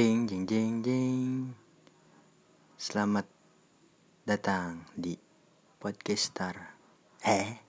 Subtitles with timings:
[0.00, 1.52] Jeng jeng jeng jeng
[2.80, 3.28] Selamat
[4.24, 5.12] datang di
[5.76, 6.72] Podcastar
[7.20, 7.60] Eh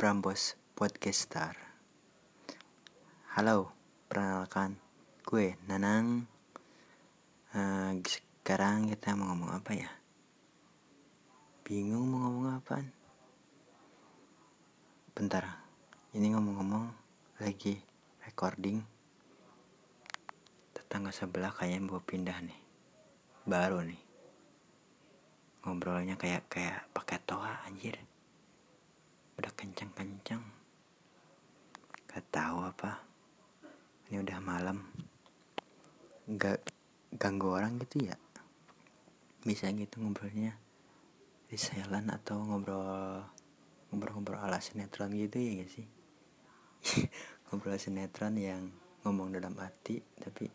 [0.00, 1.52] Prambos Podcastar
[3.36, 3.68] Halo
[4.08, 4.80] Perkenalkan
[5.28, 6.24] Gue Nanang.
[7.52, 9.92] Uh, Sekarang kita mau ngomong apa ya?
[11.68, 12.80] Bingung mau ngomong apa
[15.12, 15.60] Bentar
[16.16, 16.88] Ini ngomong-ngomong
[17.44, 17.76] Lagi
[18.24, 18.91] recording
[20.92, 22.60] tetangga sebelah kayaknya mau pindah nih.
[23.48, 23.96] Baru nih.
[25.64, 27.96] Ngobrolnya kayak kayak pakai toa anjir.
[29.40, 30.44] Udah kencang-kencang
[32.12, 33.00] gak tahu apa.
[34.12, 34.84] Ini udah malam.
[36.28, 36.60] Gak
[37.16, 38.16] ganggu orang gitu ya?
[39.48, 40.60] Bisa gitu ngobrolnya.
[41.48, 43.24] Di silent atau ngobrol
[43.88, 45.88] ngobrol-ngobrol ala sinetron gitu ya gak sih?
[47.48, 48.68] Ngobrol sinetron yang
[49.08, 50.51] ngomong dalam hati tapi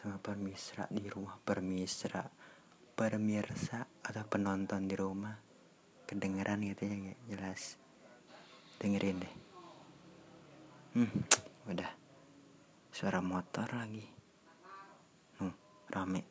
[0.00, 2.24] sama permisra di rumah permisra
[2.96, 5.36] permirsa atau penonton di rumah.
[6.08, 7.62] Kedengeran gitu ya gak jelas.
[8.80, 9.34] Dengerin deh.
[10.96, 11.12] Hmm
[11.68, 11.92] udah.
[12.92, 14.04] Suara motor lagi.
[15.40, 15.56] Hmm,
[15.88, 16.22] rame.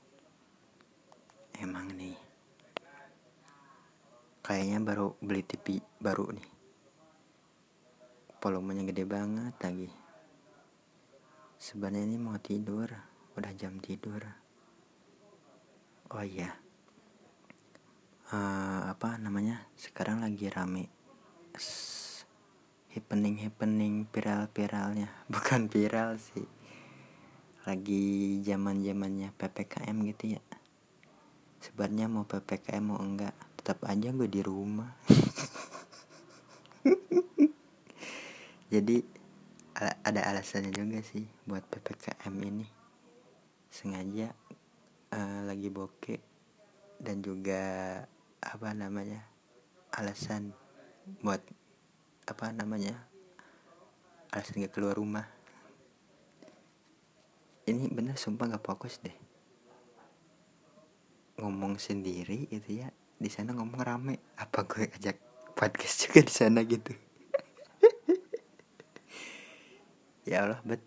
[1.57, 2.17] Emang nih.
[4.45, 6.49] Kayaknya baru beli TV baru nih.
[8.37, 9.89] Volumenya gede banget lagi.
[11.57, 13.08] Sebenarnya ini mau tidur
[13.39, 14.19] udah jam tidur.
[16.11, 16.59] Oh iya.
[18.35, 19.63] Uh, apa namanya?
[19.79, 20.91] Sekarang lagi rame.
[22.91, 26.43] Happening happening viral viralnya bukan viral sih.
[27.63, 30.43] Lagi zaman zamannya ppkm gitu ya.
[31.63, 34.99] Sebenarnya mau ppkm mau enggak tetap aja gue di rumah.
[38.73, 38.99] Jadi
[39.79, 42.78] ada alasannya juga sih buat ppkm ini
[43.69, 44.33] sengaja
[45.13, 46.21] uh, lagi bokeh
[46.99, 47.61] dan juga
[48.41, 49.23] apa namanya
[49.95, 50.51] alasan
[51.23, 51.41] buat
[52.29, 52.93] apa namanya
[54.29, 55.25] alasan gak keluar rumah.
[57.65, 59.15] Ini bener sumpah gak fokus deh.
[61.39, 64.15] Ngomong sendiri gitu ya di sana ngomong rame.
[64.37, 65.17] Apa gue ajak
[65.57, 66.93] podcast juga di sana gitu?
[70.29, 70.77] Ya Allah bet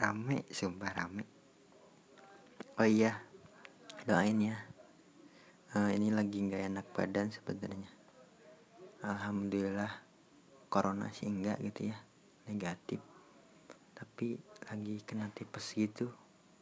[0.00, 1.24] rame sumpah rame.
[2.80, 3.20] Oh iya
[4.08, 4.56] doain ya.
[5.76, 7.92] Uh, ini lagi nggak enak badan sebenarnya.
[9.04, 9.92] Alhamdulillah
[10.72, 12.00] corona sih enggak gitu ya
[12.48, 13.04] negatif.
[13.92, 14.40] Tapi
[14.72, 16.08] lagi kena tipes gitu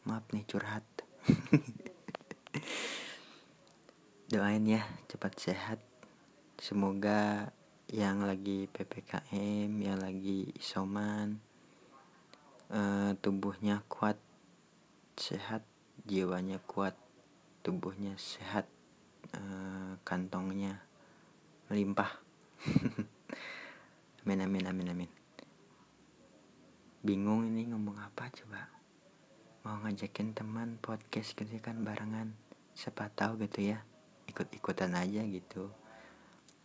[0.02, 0.82] maaf nih curhat.
[4.34, 5.80] Doain ya cepat sehat.
[6.58, 7.54] Semoga
[7.88, 11.40] yang lagi ppkm yang lagi isoman
[12.72, 14.16] uh, tubuhnya kuat
[15.18, 15.66] sehat
[16.08, 16.94] jiwanya kuat
[17.66, 18.64] tubuhnya sehat
[19.34, 20.80] uh, kantongnya
[21.68, 22.22] melimpah
[24.24, 25.10] amin amin amin amin.
[26.98, 28.66] Bingung ini ngomong apa coba?
[29.62, 32.34] Mau ngajakin teman podcast gitu kan barengan.
[32.74, 33.86] Siapa tahu gitu ya
[34.26, 35.70] ikut-ikutan aja gitu.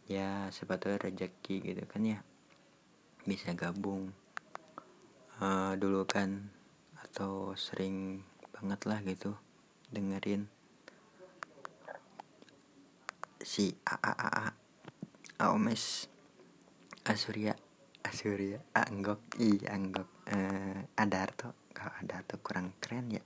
[0.10, 2.20] Ya siapa tahu rezeki gitu kan ya
[3.24, 4.12] bisa gabung
[5.44, 6.48] uh, dulu kan
[7.04, 8.24] atau sering
[8.56, 9.36] banget lah gitu
[9.92, 10.48] dengerin
[13.44, 14.48] si a a a a
[15.44, 16.08] Aomes
[17.04, 17.60] Asurya
[18.08, 23.24] Asurya Anggok i Anggok uh, Adarto kalau Adarto kurang keren ya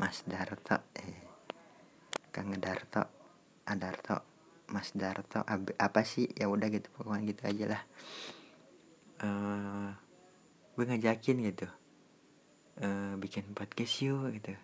[0.00, 1.20] Mas Darto eh
[2.32, 3.04] Kang Darto
[3.68, 4.32] Adarto
[4.72, 6.32] Mas Darto apa sih?
[6.32, 7.82] Ya udah gitu pokoknya gitu aja lah.
[9.20, 9.92] Uh,
[10.72, 11.68] gue ngajakin gitu.
[12.80, 14.56] Uh, bikin podcast yuk gitu.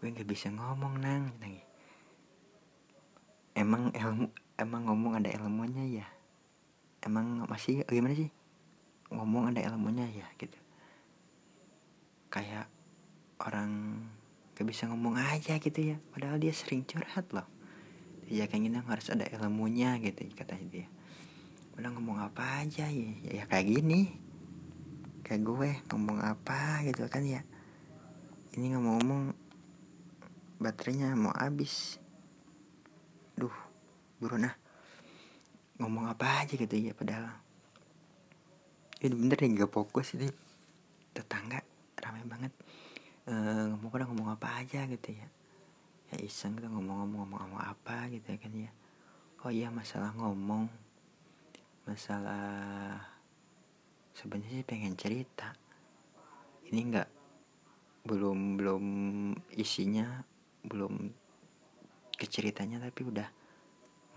[0.00, 1.54] Gue nggak bisa ngomong nang nang
[3.52, 4.26] emang ilmu
[4.56, 6.06] emang ngomong ada ilmunya ya?
[7.04, 8.30] Emang masih gimana sih?
[9.12, 10.56] Ngomong ada ilmunya ya gitu.
[12.32, 12.72] Kayak
[13.42, 14.00] orang
[14.56, 15.96] gak bisa ngomong aja gitu ya.
[16.14, 17.44] Padahal dia sering curhat loh.
[18.30, 20.86] Ya kayak gini harus ada ilmunya gitu katanya dia.
[21.76, 23.10] Udah ngomong apa aja ya?
[23.28, 24.21] Ya, ya kayak gini
[25.32, 27.40] kayak gue ngomong apa gitu kan ya.
[28.52, 29.32] Ini ngomong-ngomong
[30.60, 31.96] baterainya mau habis.
[33.32, 33.56] Duh
[34.20, 34.52] buru nah
[35.80, 37.32] ngomong apa aja gitu ya padahal.
[39.00, 40.28] Ini bener nih gak fokus ini.
[41.16, 41.64] Tetangga
[41.96, 42.52] ramai banget.
[43.24, 43.32] E,
[43.72, 45.32] ngomong pada ngomong apa aja gitu ya.
[46.12, 48.70] Ya iseng kita ngomong-ngomong ngomong apa gitu ya kan ya.
[49.40, 50.68] Oh iya masalah ngomong.
[51.88, 53.00] Masalah
[54.16, 55.52] sebenarnya sih pengen cerita.
[56.68, 57.08] Ini nggak
[58.02, 58.84] belum belum
[59.54, 60.26] isinya
[60.66, 61.10] belum
[62.18, 63.28] keceritanya tapi udah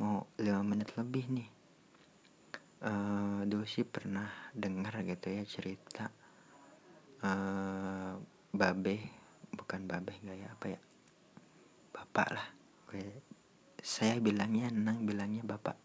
[0.02, 1.50] mau lima menit lebih nih.
[2.86, 6.12] Uh, dulu sih pernah dengar gitu ya cerita
[7.24, 8.14] uh,
[8.54, 8.96] babe
[9.56, 10.80] bukan babe gak ya apa ya
[11.96, 12.48] bapak lah.
[13.82, 15.78] Saya bilangnya nang bilangnya bapak.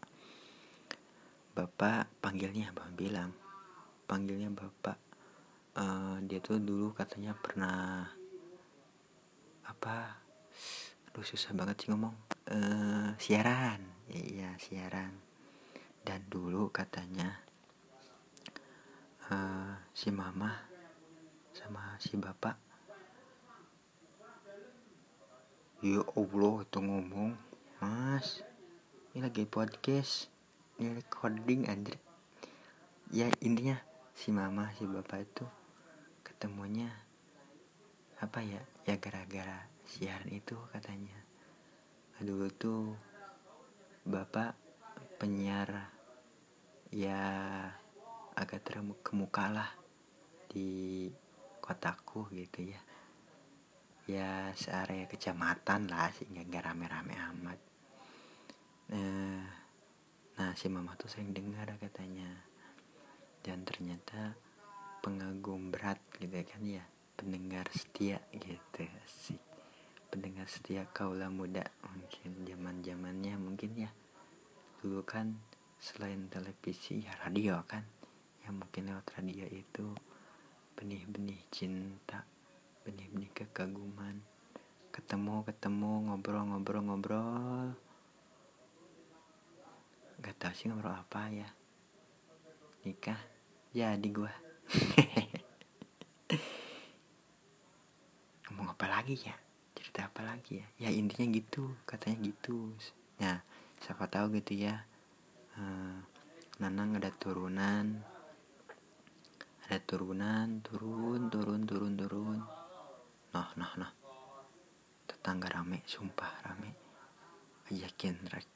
[1.55, 3.50] Bapak panggilnya bapak bilang
[4.11, 4.99] panggilnya bapak.
[5.79, 8.11] Uh, dia tuh dulu katanya pernah
[9.63, 10.19] apa
[11.07, 12.19] aduh susah banget sih ngomong.
[12.51, 13.87] Uh, siaran.
[14.11, 15.15] Ya, iya siaran.
[16.03, 17.39] Dan dulu katanya
[19.31, 20.67] uh, si mama
[21.55, 22.59] sama si bapak
[25.81, 27.33] ya allah itu ngomong
[27.81, 28.45] mas.
[29.11, 30.29] Ini lagi podcast
[30.77, 31.97] ini recording anjir.
[33.09, 33.81] Ya intinya
[34.21, 35.49] si mama si bapak itu
[36.21, 36.93] ketemunya
[38.21, 41.17] apa ya ya gara-gara siaran itu katanya.
[42.21, 42.93] Dulu tuh
[44.05, 44.53] bapak
[45.17, 45.89] penyiar
[46.93, 47.17] ya
[48.37, 49.73] agak terkemuka lah
[50.53, 51.09] di
[51.65, 52.81] kotaku gitu ya.
[54.05, 57.59] Ya searea kecamatan lah sehingga gak rame-rame amat.
[58.93, 59.49] Nah,
[60.37, 62.50] nah si mama tuh sering dengar katanya
[63.41, 64.37] dan ternyata
[65.01, 66.85] pengagum berat gitu kan ya.
[67.17, 69.41] Pendengar setia gitu sih
[70.11, 73.91] pendengar setia kaula muda mungkin zaman zamannya mungkin ya.
[74.83, 75.39] Dulu kan
[75.79, 77.87] selain televisi ya radio kan.
[78.43, 79.87] Yang mungkin lewat radio itu
[80.75, 82.27] benih-benih cinta
[82.83, 84.19] benih-benih kekaguman.
[84.91, 87.79] Ketemu ketemu ngobrol-ngobrol-ngobrol.
[90.19, 91.60] Gak tau sih ngobrol apa ya
[92.81, 93.21] nikah
[93.77, 94.33] ya di gua.
[98.49, 99.37] Ngomong apa lagi ya?
[99.77, 100.67] Cerita apa lagi ya?
[100.89, 101.77] Ya intinya gitu.
[101.85, 102.73] Katanya gitu.
[103.21, 103.45] Ya
[103.85, 104.89] siapa tahu gitu ya.
[105.61, 106.01] Uh,
[106.61, 108.01] Nanang ada turunan.
[109.69, 112.39] Ada turunan turun turun turun turun.
[113.37, 113.93] Nah nah nah
[115.05, 116.73] tetangga rame sumpah rame.
[117.71, 118.49] Ajakin rek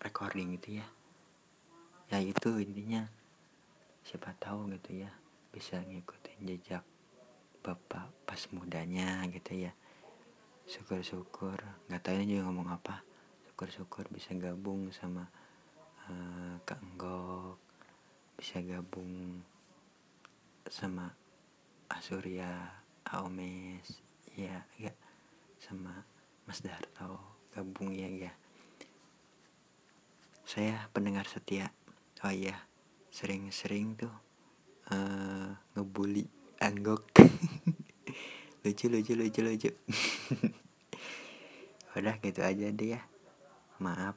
[0.00, 0.86] recording gitu ya.
[2.10, 3.19] Ya itu intinya
[4.04, 5.10] siapa tahu gitu ya
[5.50, 6.84] bisa ngikutin jejak
[7.60, 9.72] bapak pas mudanya gitu ya.
[10.64, 11.58] Syukur-syukur
[11.90, 13.02] nggak tahu ini juga ngomong apa.
[13.50, 15.28] Syukur-syukur bisa gabung sama
[16.08, 17.60] uh, Kak Enggok
[18.40, 19.44] bisa gabung
[20.64, 21.12] sama
[21.92, 24.00] Asurya Aomes
[24.32, 24.96] ya ya
[25.60, 26.08] sama
[26.48, 27.20] Mas Darto
[27.52, 28.32] gabung ya ya.
[30.46, 31.68] Saya pendengar setia.
[32.24, 32.69] Oh iya
[33.10, 34.14] sering-sering tuh
[34.94, 36.30] uh, ngebully
[36.62, 37.10] Anggok.
[38.62, 39.70] Lucu lucu lucu lucu.
[41.96, 43.00] Udah gitu aja deh ya.
[43.80, 44.14] Maaf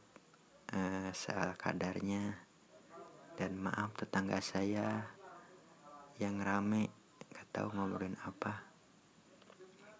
[0.75, 2.37] uh, soal kadarnya.
[3.33, 5.09] Dan maaf tetangga saya
[6.21, 6.91] yang rame
[7.31, 8.67] gak tahu ngobrolin apa.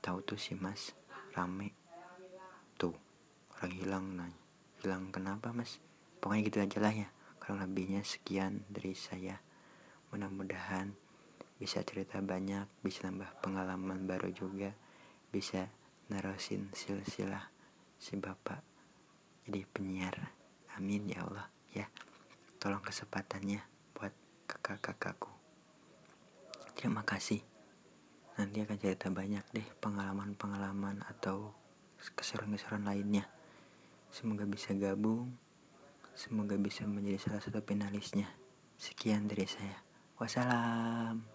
[0.04, 0.92] Tahu tuh si mas
[1.34, 1.72] rame.
[2.76, 2.94] Tuh
[3.56, 4.42] orang hilang nanya.
[4.84, 5.80] Hilang kenapa mas?
[6.20, 7.08] Pokoknya gitu aja lah ya
[7.44, 9.36] kurang lebihnya sekian dari saya.
[10.16, 10.96] Mudah-mudahan
[11.60, 14.72] bisa cerita banyak bisa nambah pengalaman baru juga
[15.28, 15.68] bisa
[16.08, 17.52] nerusin silsilah
[18.00, 18.64] si bapak
[19.44, 20.32] jadi penyiar.
[20.80, 21.92] Amin ya Allah ya.
[22.64, 23.60] Tolong kesempatannya
[23.92, 24.16] buat
[24.48, 25.36] kakak-kakakku.
[26.80, 27.44] Terima kasih.
[28.40, 31.52] Nanti akan cerita banyak deh pengalaman-pengalaman atau
[32.16, 33.28] keseruan-keseruan lainnya.
[34.16, 35.43] Semoga bisa gabung
[36.14, 38.30] semoga bisa menjadi salah satu finalisnya
[38.78, 39.78] sekian dari saya.
[40.18, 41.33] Wassalam